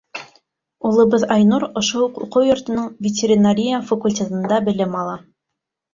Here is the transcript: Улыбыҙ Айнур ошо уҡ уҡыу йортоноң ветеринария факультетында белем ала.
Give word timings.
Улыбыҙ 0.91 1.25
Айнур 1.35 1.65
ошо 1.83 2.01
уҡ 2.07 2.17
уҡыу 2.27 2.47
йортоноң 2.49 2.89
ветеринария 3.09 3.85
факультетында 3.91 4.63
белем 4.71 4.97
ала. 5.03 5.17